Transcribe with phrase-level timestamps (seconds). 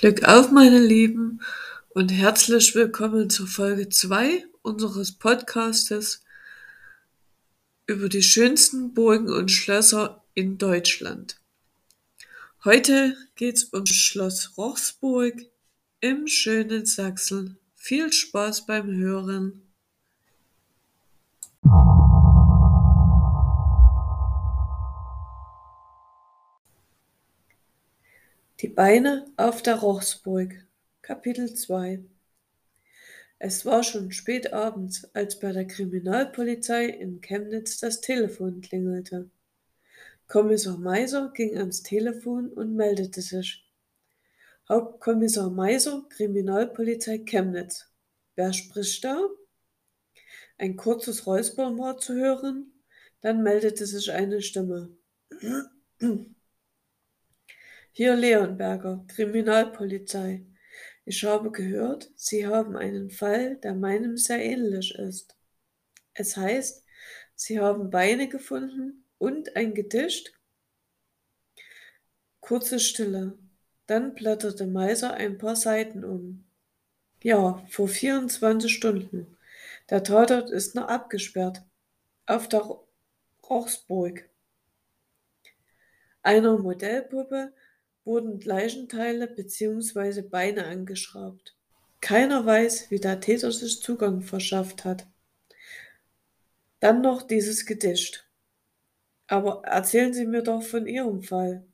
[0.00, 1.40] Glück auf, meine Lieben,
[1.88, 6.22] und herzlich willkommen zur Folge 2 unseres Podcastes
[7.88, 11.40] über die schönsten Burgen und Schlösser in Deutschland.
[12.62, 15.34] Heute geht's um Schloss Rochsburg
[15.98, 17.58] im schönen Sachsen.
[17.74, 19.67] Viel Spaß beim Hören.
[28.68, 30.54] Die Beine auf der Rochsburg
[31.00, 32.04] Kapitel 2
[33.38, 39.30] Es war schon spät abends, als bei der Kriminalpolizei in Chemnitz das Telefon klingelte.
[40.26, 43.66] Kommissar Meiser ging ans Telefon und meldete sich.
[44.68, 47.90] Hauptkommissar Meiser, Kriminalpolizei Chemnitz.
[48.36, 49.30] Wer spricht da?
[50.58, 52.70] Ein kurzes Räuspern war zu hören,
[53.22, 54.94] dann meldete sich eine Stimme.
[57.98, 60.46] Hier Leonberger, Kriminalpolizei.
[61.04, 65.34] Ich habe gehört, Sie haben einen Fall, der meinem sehr ähnlich ist.
[66.14, 66.84] Es heißt,
[67.34, 70.32] Sie haben Beine gefunden und ein Gedicht?
[72.38, 73.36] Kurze Stille.
[73.88, 76.44] Dann blätterte Meiser ein paar Seiten um.
[77.24, 79.36] Ja, vor 24 Stunden.
[79.90, 81.64] Der Tatort ist noch abgesperrt.
[82.26, 82.78] Auf der
[83.50, 84.30] Rochsburg.
[86.22, 87.52] Einer Modellpuppe
[88.08, 90.22] wurden Leichenteile bzw.
[90.22, 91.54] Beine angeschraubt.
[92.00, 95.06] Keiner weiß, wie der Täter sich Zugang verschafft hat.
[96.80, 98.26] Dann noch dieses Gedicht.
[99.26, 101.66] Aber erzählen Sie mir doch von Ihrem Fall.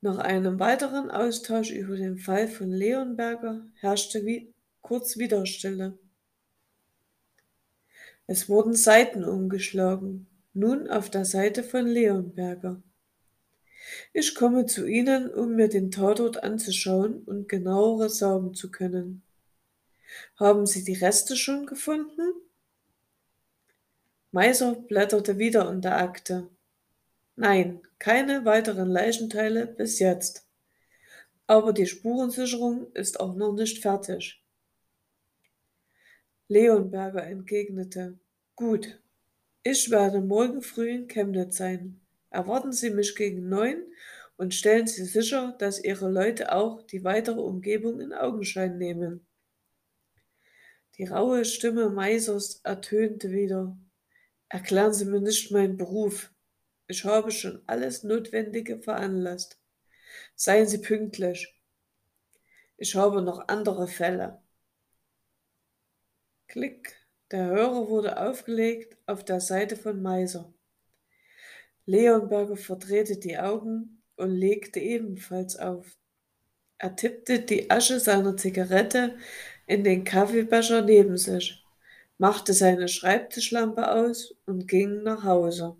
[0.00, 5.98] Nach einem weiteren Austausch über den Fall von Leonberger herrschte wie kurz Widerstille.
[8.28, 12.80] Es wurden Seiten umgeschlagen, nun auf der Seite von Leonberger.
[14.12, 19.22] Ich komme zu Ihnen, um mir den Tatort anzuschauen und genaueres sagen zu können.
[20.36, 22.32] Haben Sie die Reste schon gefunden?
[24.30, 26.48] Meiser blätterte wieder in der Akte.
[27.36, 30.46] Nein, keine weiteren Leichenteile bis jetzt.
[31.46, 34.42] Aber die Spurensicherung ist auch noch nicht fertig.
[36.48, 38.18] Leonberger entgegnete.
[38.54, 39.00] Gut,
[39.62, 42.00] ich werde morgen früh in Chemnitz sein.
[42.30, 43.82] Erwarten Sie mich gegen neun
[44.36, 49.26] und stellen Sie sicher, dass Ihre Leute auch die weitere Umgebung in Augenschein nehmen.
[50.96, 53.76] Die raue Stimme Meisers ertönte wieder.
[54.48, 56.32] Erklären Sie mir nicht meinen Beruf.
[56.86, 59.60] Ich habe schon alles Notwendige veranlasst.
[60.34, 61.54] Seien Sie pünktlich.
[62.76, 64.42] Ich habe noch andere Fälle.
[66.46, 66.96] Klick.
[67.30, 70.54] Der Hörer wurde aufgelegt auf der Seite von Meiser.
[71.88, 75.96] Leonberger verdrehte die Augen und legte ebenfalls auf.
[76.76, 79.16] Er tippte die Asche seiner Zigarette
[79.66, 81.64] in den Kaffeebecher neben sich,
[82.18, 85.76] machte seine Schreibtischlampe aus und ging nach Hause.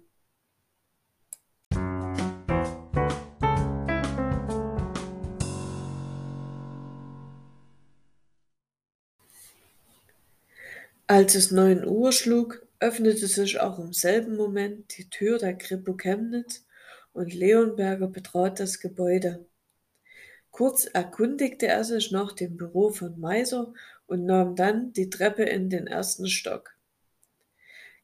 [11.06, 15.94] Als es neun Uhr schlug, öffnete sich auch im selben Moment die Tür der Kripo
[15.94, 16.64] Chemnitz
[17.12, 19.46] und Leonberger betrat das Gebäude.
[20.50, 23.72] Kurz erkundigte er sich nach dem Büro von Meiser
[24.06, 26.74] und nahm dann die Treppe in den ersten Stock.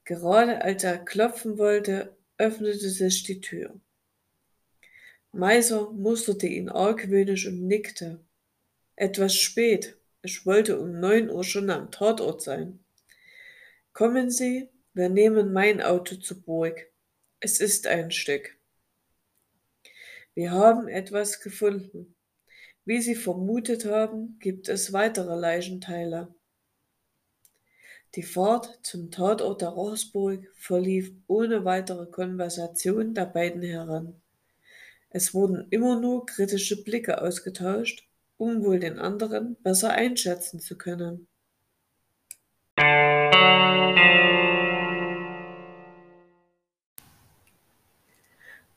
[0.05, 3.81] Gerade als er klopfen wollte, öffnete sich die Tür.
[5.33, 8.21] Meiser musterte ihn argwöhnisch und nickte.
[8.97, 9.97] Etwas spät.
[10.23, 12.84] Ich wollte um neun Uhr schon am Tatort sein.
[13.94, 16.91] Kommen Sie, wir nehmen mein Auto zu Burg.
[17.38, 18.59] Es ist ein Stück.
[20.34, 22.16] Wir haben etwas gefunden.
[22.84, 26.34] Wie Sie vermutet haben, gibt es weitere Leichenteile.
[28.16, 34.20] Die Fahrt zum Tatort der Rochsburg verlief ohne weitere Konversation der beiden Herren.
[35.11, 38.08] Es wurden immer nur kritische Blicke ausgetauscht,
[38.38, 41.29] um wohl den anderen besser einschätzen zu können.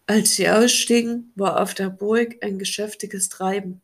[0.10, 3.82] Als sie ausstiegen, war auf der Burg ein geschäftiges Treiben.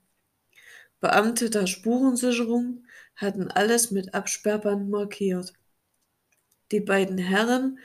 [1.02, 2.86] Beamte der Spurensicherung
[3.18, 5.54] hatten alles mit Absperrband markiert.
[6.72, 7.78] Die beiden Herren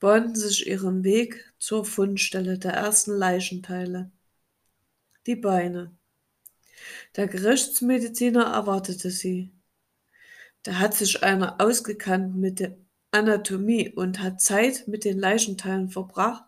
[0.00, 4.10] bahnten sich ihren Weg zur Fundstelle der ersten Leichenteile.
[5.26, 5.96] Die Beine.
[7.14, 9.52] Der Gerichtsmediziner erwartete sie.
[10.64, 12.76] Da hat sich einer ausgekannt mit der
[13.12, 16.44] Anatomie und hat Zeit mit den Leichenteilen verbracht,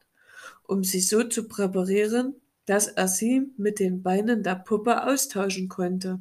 [0.69, 2.35] um sie so zu präparieren,
[2.67, 6.21] dass er sie mit den Beinen der Puppe austauschen konnte.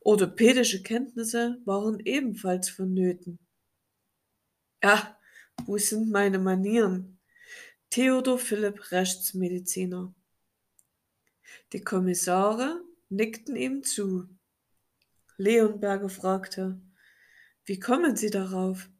[0.00, 3.38] Orthopädische Kenntnisse waren ebenfalls vonnöten.
[4.82, 5.18] Ja,
[5.66, 7.18] wo sind meine Manieren?
[7.90, 10.14] Theodor Philipp Rechtsmediziner.
[11.72, 14.28] Die Kommissare nickten ihm zu.
[15.36, 16.80] Leonberger fragte,
[17.64, 18.90] wie kommen Sie darauf?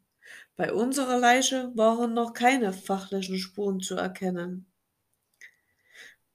[0.57, 4.67] Bei unserer Leiche waren noch keine fachlichen Spuren zu erkennen.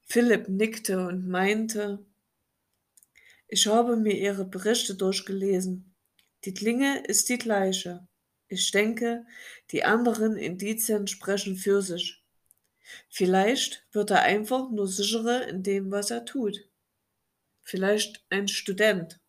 [0.02, 2.06] Philipp nickte und meinte,
[3.48, 5.96] ich habe mir Ihre Berichte durchgelesen.
[6.46, 8.08] Die Klinge ist die gleiche.
[8.48, 9.26] Ich denke,
[9.72, 12.24] die anderen Indizien sprechen für sich.
[13.10, 16.68] Vielleicht wird er einfach nur sicherer in dem, was er tut.
[17.62, 19.20] Vielleicht ein Student.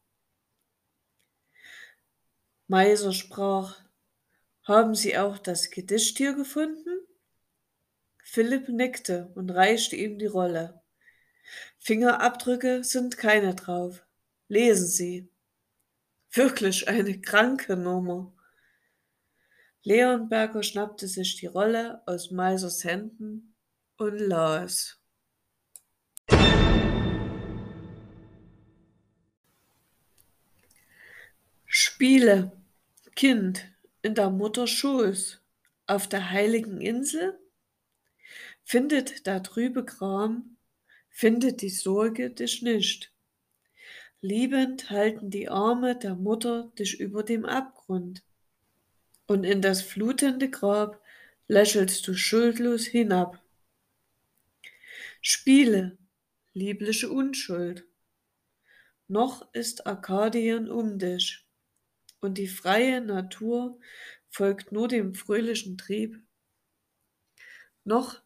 [2.67, 3.83] Meiser sprach,
[4.65, 7.07] haben Sie auch das Gedicht hier gefunden?
[8.23, 10.81] Philipp nickte und reichte ihm die Rolle.
[11.79, 14.05] Fingerabdrücke sind keine drauf.
[14.49, 15.29] Lesen Sie.
[16.31, 18.33] Wirklich eine kranke Nummer.
[19.83, 23.55] Leonberger schnappte sich die Rolle aus Meisers Händen
[23.97, 25.01] und las.
[31.67, 32.53] Spiele,
[33.17, 33.65] Kind,
[34.03, 35.41] in der Mutter Schoß,
[35.87, 37.39] auf der heiligen Insel?
[38.65, 40.57] Findet der trübe Gram,
[41.09, 43.13] findet die Sorge dich nicht.
[44.23, 48.23] Liebend halten die Arme der Mutter dich über dem Abgrund.
[49.27, 51.03] Und in das flutende Grab
[51.49, 53.43] lächelst du schuldlos hinab.
[55.21, 55.99] Spiele,
[56.53, 57.87] liebliche Unschuld.
[59.09, 61.45] Noch ist Arkadien um dich,
[62.21, 63.79] und die freie Natur
[64.29, 66.21] folgt nur dem fröhlichen Trieb.
[67.85, 68.21] Noch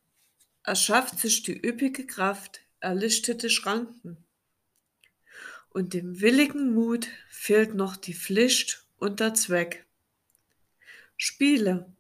[0.62, 4.24] erschafft sich die üppige Kraft erlichtete Schranken
[5.74, 9.84] und dem willigen Mut fehlt noch die Pflicht und der Zweck.
[11.16, 11.92] Spiele.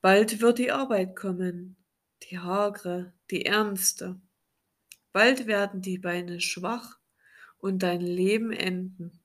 [0.00, 1.76] Bald wird die Arbeit kommen,
[2.24, 4.20] die hagre, die ernste.
[5.12, 6.98] Bald werden die Beine schwach
[7.58, 9.21] und dein Leben enden.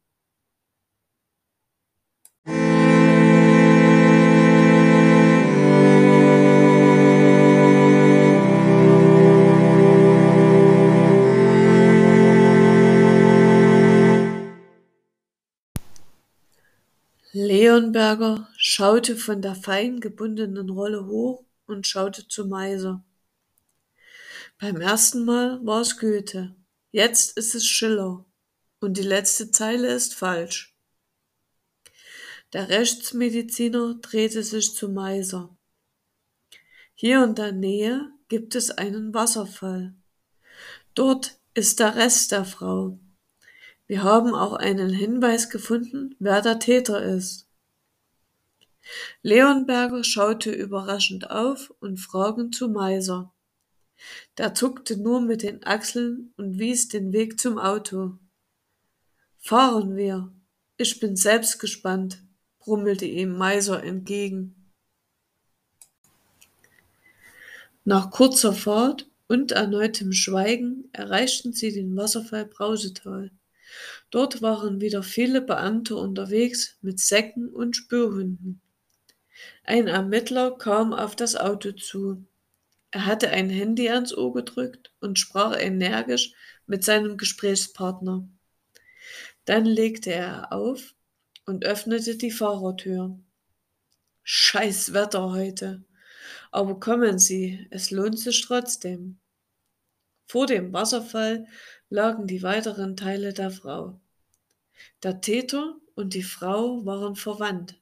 [17.34, 23.04] Leonberger schaute von der fein gebundenen Rolle hoch und schaute zu Meiser.
[24.60, 26.56] Beim ersten Mal war es Goethe,
[26.92, 28.26] jetzt ist es Schiller
[28.80, 30.76] und die letzte Zeile ist falsch.
[32.54, 35.56] Der Rechtsmediziner drehte sich zu Meiser.
[36.96, 39.94] Hier in der Nähe gibt es einen Wasserfall.
[40.96, 42.98] Dort ist der Rest der Frau.
[43.88, 47.48] Wir haben auch einen Hinweis gefunden, wer der Täter ist.
[49.22, 53.34] Leonberger schaute überraschend auf und fragend zu Meiser.
[54.38, 58.18] Der zuckte nur mit den Achseln und wies den Weg zum Auto.
[59.38, 60.32] Fahren wir.
[60.78, 62.22] Ich bin selbst gespannt,
[62.60, 64.54] brummelte ihm Meiser entgegen.
[67.86, 73.32] Nach kurzer Fahrt und erneutem Schweigen erreichten sie den Wasserfall Brausetal.
[74.10, 78.62] Dort waren wieder viele Beamte unterwegs mit Säcken und Spürhunden.
[79.64, 82.26] Ein Ermittler kam auf das Auto zu.
[82.92, 86.32] Er hatte ein Handy ans Ohr gedrückt und sprach energisch
[86.66, 88.28] mit seinem Gesprächspartner.
[89.46, 90.96] Dann legte er auf
[91.46, 93.20] und öffnete die Fahrertür.
[94.24, 95.84] Scheiß Wetter heute.
[96.52, 99.20] Aber kommen Sie, es lohnt sich trotzdem.
[100.28, 101.48] Vor dem Wasserfall
[101.90, 104.00] lagen die weiteren Teile der Frau.
[105.04, 107.80] Der Täter und die Frau waren verwandt.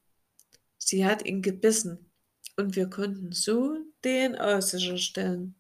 [0.78, 2.12] Sie hat ihn gebissen
[2.58, 5.56] und wir konnten so DNA sicherstellen.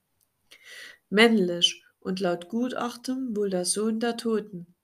[1.09, 4.75] Männlich und laut Gutachten wohl der Sohn der Toten.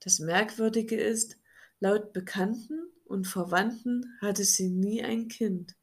[0.00, 1.36] Das Merkwürdige ist,
[1.80, 5.76] laut Bekannten und Verwandten hatte sie nie ein Kind.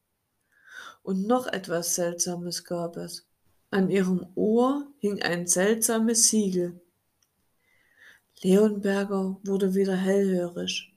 [1.04, 3.29] Und noch etwas Seltsames gab es.
[3.72, 6.82] An ihrem Ohr hing ein seltsames Siegel.
[8.42, 10.92] Leonberger wurde wieder hellhörig.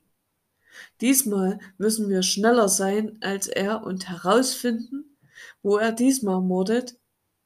[1.01, 5.17] Diesmal müssen wir schneller sein als er und herausfinden,
[5.63, 6.97] wo er diesmal mordet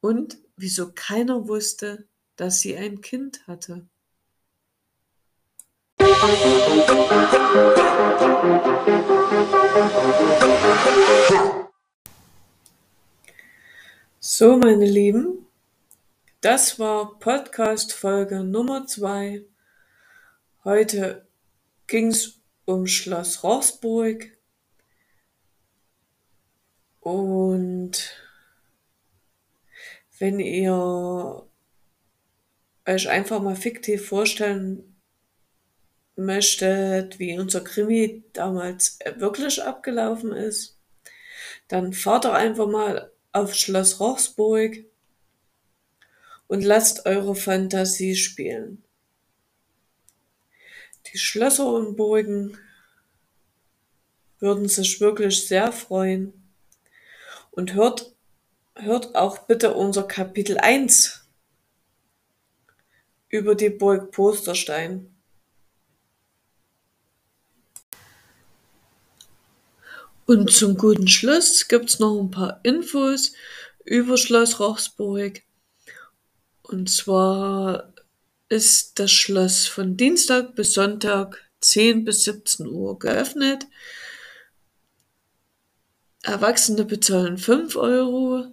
[0.00, 2.06] und wieso keiner wusste,
[2.36, 3.88] dass sie ein Kind hatte.
[14.38, 15.46] So, meine Lieben,
[16.42, 19.46] Das war Podcast Folge Nummer zwei.
[20.62, 21.26] Heute
[21.86, 24.36] ging's um Schloss Rochsburg
[27.00, 28.14] und
[30.18, 31.48] wenn ihr
[32.86, 35.00] euch einfach mal fiktiv vorstellen
[36.14, 40.78] möchtet, wie unser Krimi damals wirklich abgelaufen ist,
[41.68, 44.84] dann fahrt doch einfach mal auf Schloss Rochsburg
[46.46, 48.82] und lasst eure Fantasie spielen.
[51.12, 52.58] Die Schlösser und Burgen
[54.38, 56.32] würden sich wirklich sehr freuen.
[57.50, 58.14] Und hört,
[58.74, 61.26] hört auch bitte unser Kapitel 1
[63.28, 65.15] über die Burg Posterstein.
[70.26, 73.32] Und zum guten Schluss gibt's noch ein paar Infos
[73.84, 75.42] über Schloss Rochsburg.
[76.62, 77.92] Und zwar
[78.48, 83.66] ist das Schloss von Dienstag bis Sonntag 10 bis 17 Uhr geöffnet.
[86.22, 88.52] Erwachsene bezahlen 5 Euro,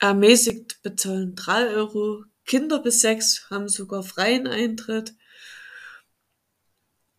[0.00, 5.14] ermäßigt bezahlen 3 Euro, Kinder bis 6 haben sogar freien Eintritt.